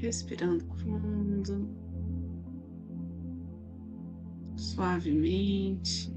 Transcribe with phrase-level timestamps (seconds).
[0.00, 1.68] respirando fundo,
[4.56, 6.10] suavemente,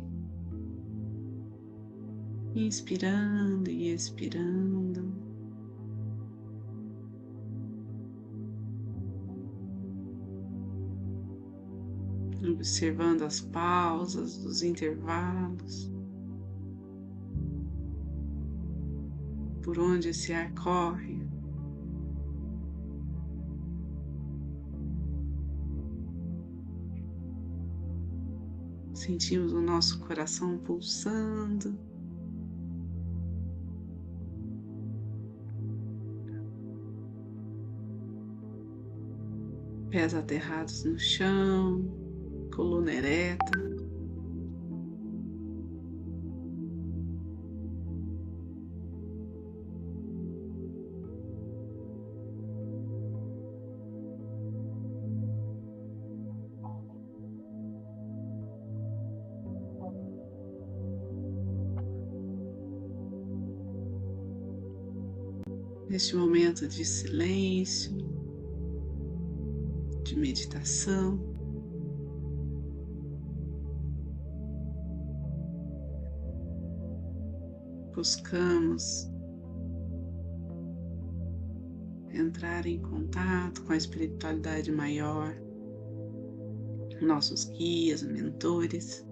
[2.55, 5.21] inspirando e expirando.
[12.50, 15.92] Observando as pausas, os intervalos,
[19.61, 21.22] por onde esse ar corre.
[29.04, 31.78] Sentimos o nosso coração pulsando.
[39.89, 41.84] Pés aterrados no chão,
[42.56, 43.72] coluna ereta.
[65.94, 67.95] Neste momento de silêncio,
[70.03, 71.19] de meditação.
[77.94, 79.08] Buscamos
[82.11, 85.36] entrar em contato com a espiritualidade maior,
[87.03, 89.05] nossos guias, mentores.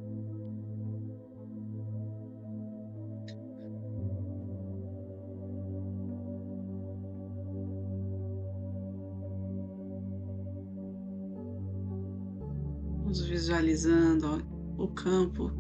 [13.19, 14.41] Visualizando
[14.77, 15.51] o campo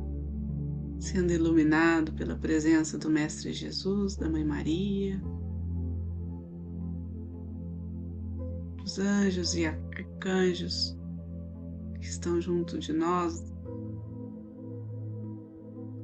[0.99, 5.19] sendo iluminado pela presença do Mestre Jesus, da Mãe Maria,
[8.83, 10.95] os anjos e arcanjos
[11.99, 13.51] que estão junto de nós,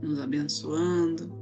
[0.02, 1.37] nos abençoando.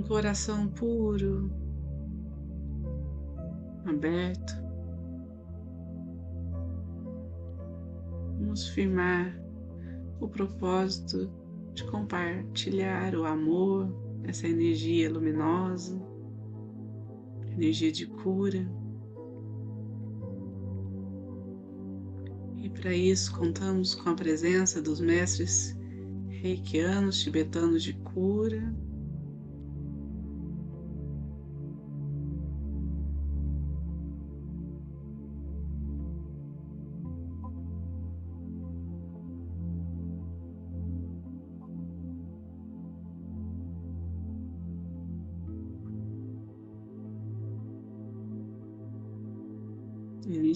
[0.00, 1.50] O coração puro,
[3.84, 4.52] aberto.
[8.38, 9.40] Vamos firmar
[10.20, 11.30] o propósito
[11.72, 13.90] de compartilhar o amor,
[14.24, 15.98] essa energia luminosa,
[17.52, 18.70] energia de cura.
[22.56, 25.76] E para isso contamos com a presença dos mestres
[26.28, 28.74] reikianos tibetanos de cura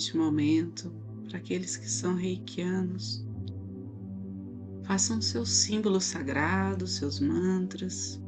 [0.01, 0.91] neste momento,
[1.29, 3.23] para aqueles que são reikianos,
[4.83, 8.19] façam seus símbolos sagrados, seus mantras.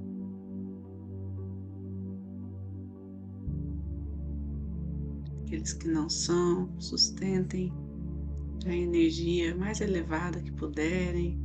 [5.41, 7.73] Aqueles que não são, sustentem
[8.67, 11.41] a energia mais elevada que puderem,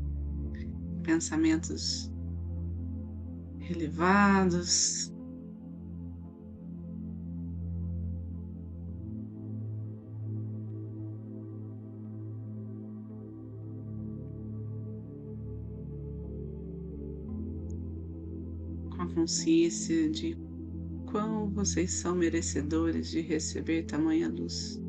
[1.04, 2.12] pensamentos
[3.62, 5.10] elevados,
[19.18, 20.38] consciência de
[21.08, 24.80] quão vocês são merecedores de receber tamanha luz.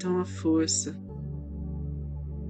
[0.00, 0.98] Então a força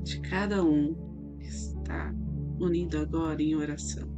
[0.04, 2.14] de cada um está
[2.60, 4.08] unindo agora em oração.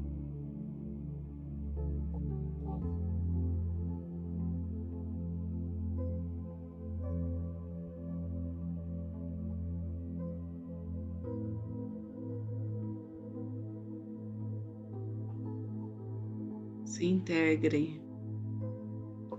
[16.85, 18.05] Se integrem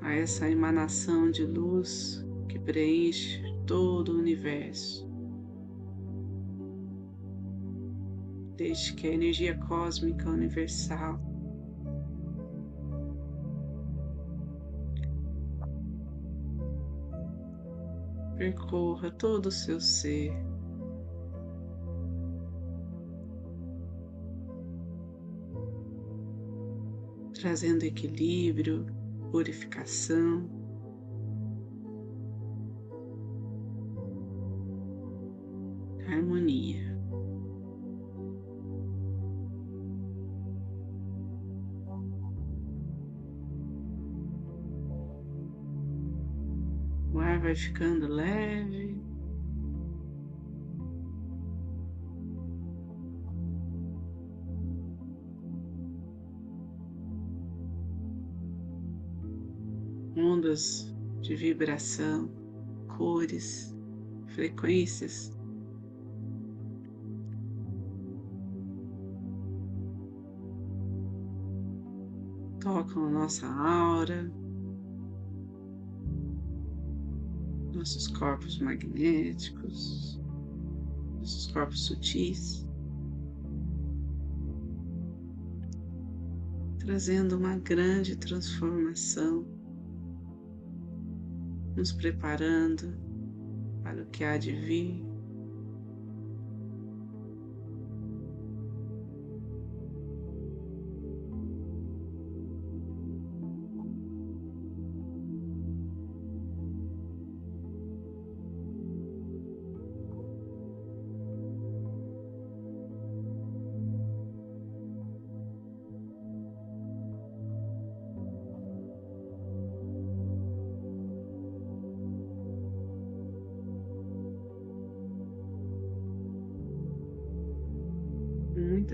[0.02, 5.10] a essa emanação de luz que preenche todo o universo.
[8.56, 11.20] Deixe que a energia cósmica universal
[18.38, 20.32] percorra todo o seu ser.
[27.34, 28.86] Trazendo equilíbrio,
[29.32, 30.63] purificação.
[36.44, 36.94] Harmonia.
[47.14, 49.02] O ar vai ficando leve.
[60.18, 62.30] Ondas de vibração,
[62.98, 63.74] cores,
[64.28, 65.33] frequências.
[72.64, 74.32] Tocam nossa aura.
[77.74, 80.22] nossos corpos magnéticos,
[81.20, 82.66] nossos corpos sutis,
[86.80, 89.46] trazendo uma grande transformação,
[91.76, 92.96] nos preparando
[93.84, 95.13] para o que há de vir.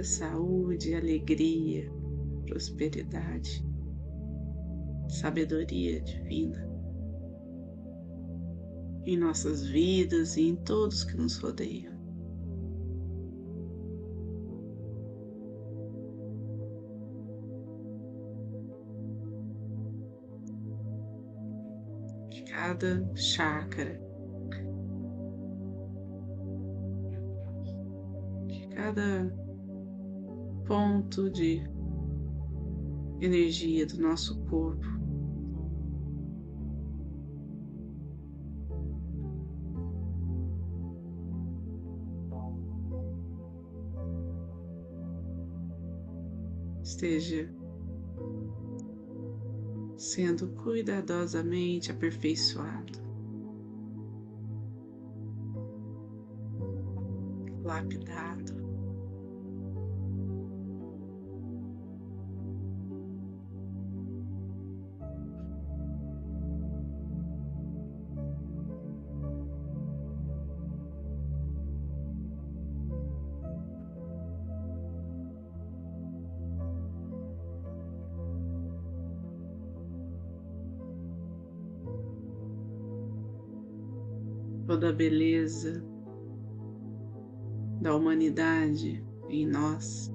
[0.09, 1.91] Saúde, alegria,
[2.47, 3.63] prosperidade,
[5.07, 6.67] sabedoria divina
[9.05, 11.97] em nossas vidas e em todos que nos rodeiam.
[22.47, 24.01] Cada chácara,
[28.75, 29.48] cada
[30.69, 31.63] ponto de
[33.19, 34.85] energia do nosso corpo.
[46.83, 47.51] Esteja
[49.97, 52.99] sendo cuidadosamente aperfeiçoado,
[57.63, 58.58] lapidado.
[84.69, 85.83] Toda a beleza
[87.81, 90.13] da humanidade em nós,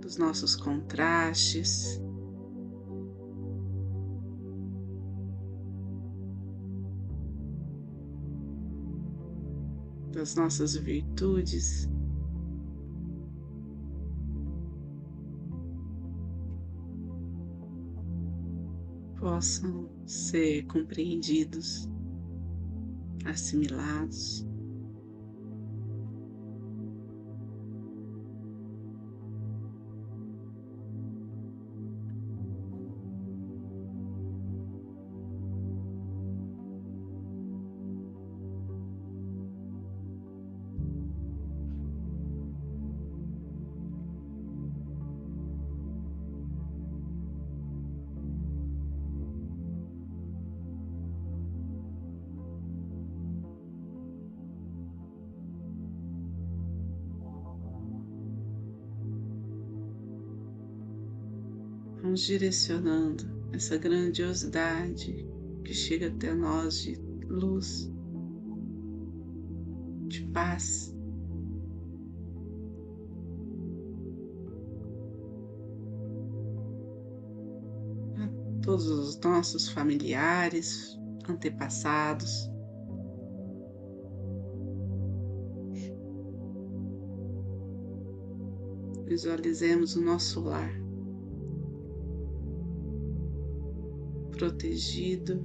[0.00, 2.00] dos nossos contrastes.
[10.12, 11.90] Das nossas virtudes,
[19.18, 21.90] possam ser compreendidos
[23.24, 24.44] assimilados.
[62.10, 65.24] Vamos direcionando essa grandiosidade
[65.64, 66.96] que chega até nós de
[67.28, 67.88] luz,
[70.08, 70.92] de paz.
[78.60, 80.98] todos os nossos familiares,
[81.28, 82.50] antepassados.
[89.06, 90.89] Visualizemos o nosso lar
[94.40, 95.38] protegido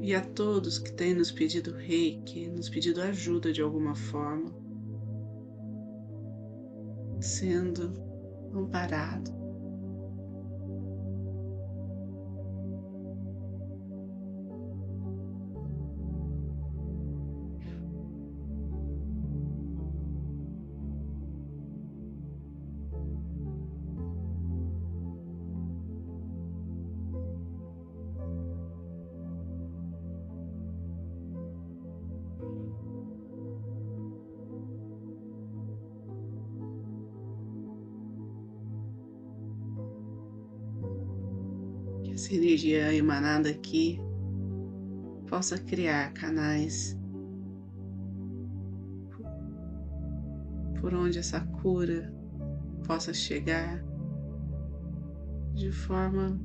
[0.00, 4.50] e a todos que têm nos pedido reiki, nos pedido ajuda de alguma forma,
[7.20, 7.92] sendo
[8.54, 9.45] amparado.
[42.26, 44.00] Essa energia emanada aqui
[45.28, 46.98] possa criar canais
[50.80, 52.12] por onde essa cura
[52.84, 53.80] possa chegar
[55.54, 56.40] de forma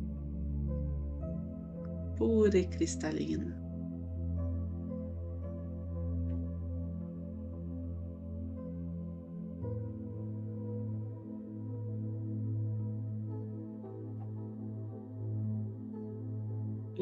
[2.16, 3.61] pura e cristalina.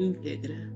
[0.00, 0.72] Íntegra.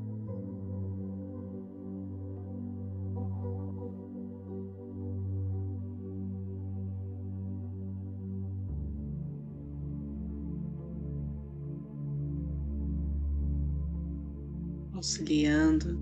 [14.93, 15.99] Auxiliando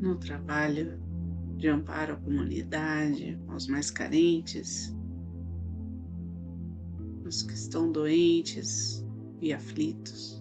[0.00, 0.98] no trabalho
[1.56, 4.96] de amparo à comunidade, aos mais carentes,
[7.26, 9.04] os que estão doentes
[9.40, 10.39] e aflitos.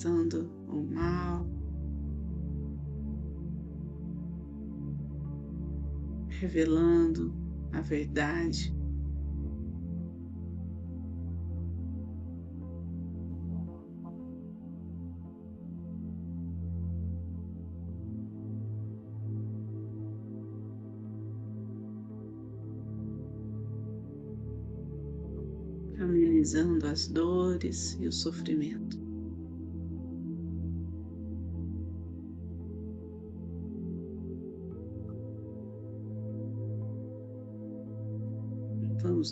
[0.00, 1.46] Afastando o mal,
[6.28, 7.34] revelando
[7.72, 8.74] a verdade.
[26.00, 29.09] amenizando as dores e o sofrimento.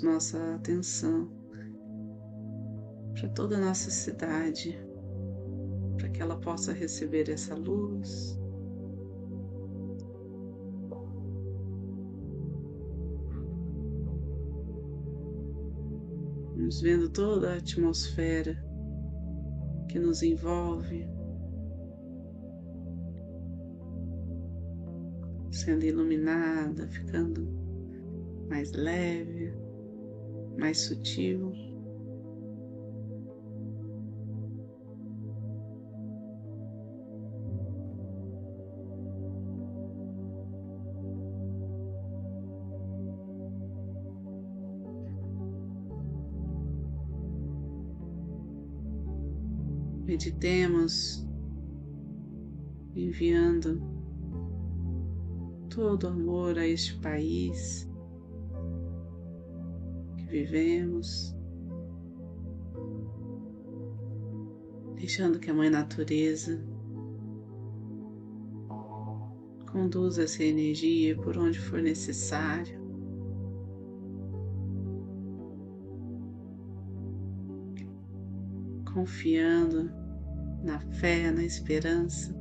[0.03, 1.31] Nossa atenção
[3.15, 4.79] para toda a nossa cidade,
[5.97, 8.39] para que ela possa receber essa luz.
[16.57, 18.57] Vamos vendo toda a atmosfera
[19.89, 21.09] que nos envolve,
[25.51, 27.49] sendo iluminada, ficando
[28.49, 29.68] mais leve
[30.59, 31.53] mais sutil.
[50.05, 51.25] Meditemos
[52.97, 53.81] enviando
[55.69, 57.88] todo amor a este país,
[60.29, 61.35] vivemos,
[64.97, 66.63] deixando que a Mãe Natureza
[69.73, 72.79] conduza essa energia por onde for necessário.
[78.93, 79.91] Confiando
[80.63, 82.38] na fé, na esperança.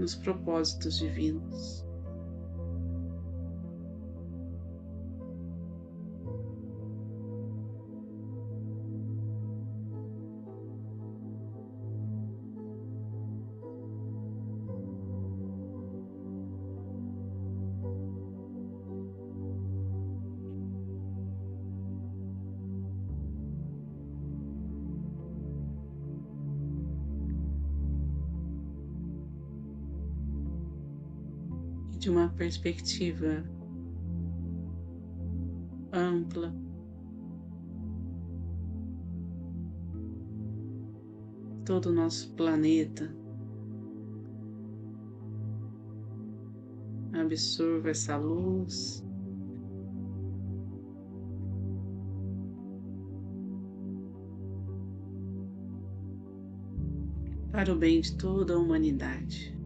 [0.00, 1.84] Nos propósitos divinos.
[32.10, 33.44] Uma perspectiva
[35.92, 36.52] ampla.
[41.64, 43.14] Todo o nosso planeta
[47.12, 49.04] absorva essa luz.
[57.52, 59.59] Para o bem de toda a humanidade.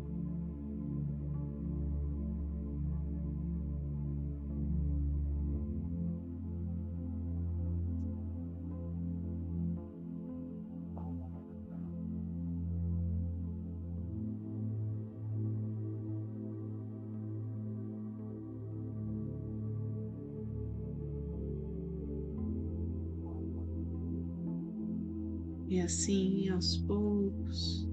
[25.84, 27.88] Assim, aos poucos,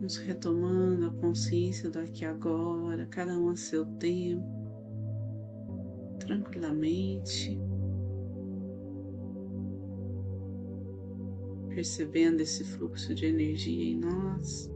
[0.00, 4.44] nos retomando a consciência do aqui e agora, cada um a seu tempo,
[6.18, 7.58] tranquilamente,
[11.68, 14.70] percebendo esse fluxo de energia em nós.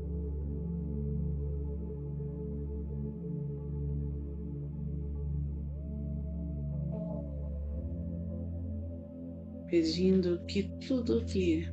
[9.68, 11.68] Pedindo que tudo que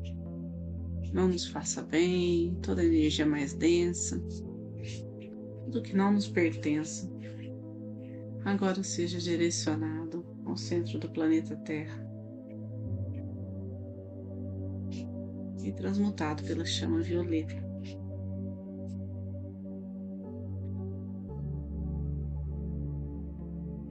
[1.14, 4.20] não nos faça bem, toda energia mais densa,
[5.66, 7.12] tudo que não nos pertença,
[8.44, 12.04] agora seja direcionado ao centro do planeta Terra
[15.64, 17.56] e transmutado pela chama violeta.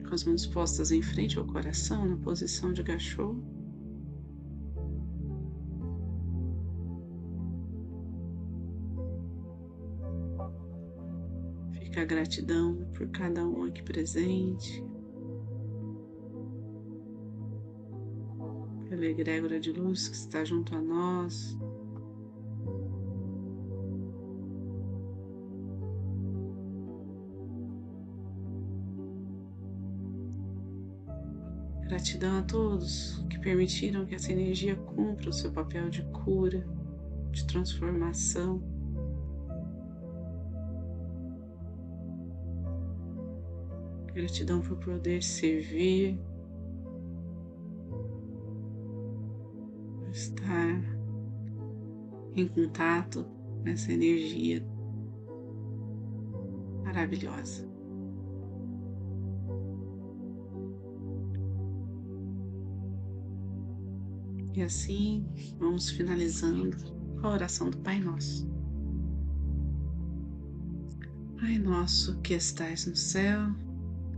[0.07, 3.35] Com as mãos postas em frente ao coração, na posição de gachô,
[12.03, 14.83] a gratidão por cada um aqui presente,
[18.89, 21.57] pela egrégora de luz que está junto a nós.
[31.87, 36.67] Gratidão a todos que permitiram que essa energia cumpra o seu papel de cura,
[37.31, 38.72] de transformação.
[44.13, 46.19] Gratidão por poder servir,
[49.99, 50.81] por estar
[52.35, 53.25] em contato
[53.63, 54.63] nessa energia
[56.83, 57.67] maravilhosa.
[64.55, 65.25] E assim
[65.57, 66.77] vamos finalizando
[67.23, 68.47] a oração do Pai Nosso.
[71.39, 73.49] Pai nosso que estais no céu,